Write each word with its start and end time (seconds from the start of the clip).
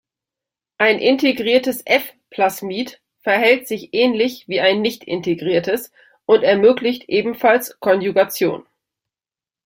Ein 0.79 0.97
integriertes 0.97 1.83
F-Plasmid 1.85 2.99
verhält 3.19 3.67
sich 3.67 3.93
ähnlich 3.93 4.47
wie 4.47 4.59
ein 4.59 4.81
nicht-integriertes 4.81 5.91
und 6.25 6.41
ermöglicht 6.41 7.07
ebenfalls 7.07 7.79
Konjugation. 7.79 8.65